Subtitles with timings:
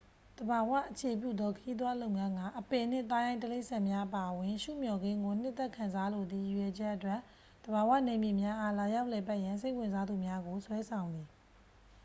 [0.39, 7.19] သဘာဝအခြေပြုသော ခရီးသွားလုပ်ငန်းက အပင်နှင့် သားရိုင်းတိရိစ္ဆာန်များအပါအဝင် ရှုမျှော်ခင်းကို နှစ်သက်ခံစားလိုသည့် ရည်ရွယ်ချက်အတွက်
[7.65, 11.27] သဘာဝနယ်မြေများအား လာရောက်လည်ပတ်ရန် စိတ်ဝင်စားသူများကို ဆွဲဆောင်သည်